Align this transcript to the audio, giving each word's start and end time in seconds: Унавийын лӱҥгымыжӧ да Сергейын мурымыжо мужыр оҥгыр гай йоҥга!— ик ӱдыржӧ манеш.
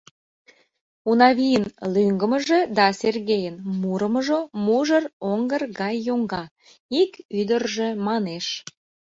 Унавийын 1.09 1.65
лӱҥгымыжӧ 1.93 2.59
да 2.77 2.85
Сергейын 2.99 3.55
мурымыжо 3.81 4.39
мужыр 4.65 5.03
оҥгыр 5.31 5.63
гай 5.79 5.95
йоҥга!— 6.07 6.43
ик 7.01 7.11
ӱдыржӧ 7.39 7.89
манеш. 8.07 8.45